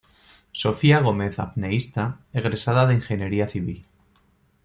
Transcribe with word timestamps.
Sofía 0.51 0.99
Gómez 0.99 1.37
Apneista, 1.37 2.17
Egresada 2.33 2.87
de 2.87 2.95
Ingeniería 2.95 3.47
Civil. 3.47 3.85